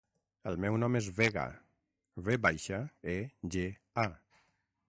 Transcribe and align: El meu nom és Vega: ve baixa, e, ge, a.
El 0.51 0.55
meu 0.63 0.77
nom 0.83 0.97
és 0.99 1.09
Vega: 1.19 1.43
ve 2.29 2.39
baixa, 2.47 2.83
e, 3.15 3.19
ge, 3.57 3.67
a. 4.09 4.11